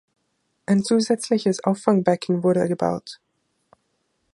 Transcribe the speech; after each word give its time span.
Ein 0.65 0.83
zusätzliches 0.83 1.63
Auffangbecken 1.63 2.41
wurde 2.41 2.67
gebaut. 2.67 3.19